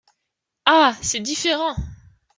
Ah! 0.65 0.97
c’est 1.03 1.19
différent. 1.19 1.75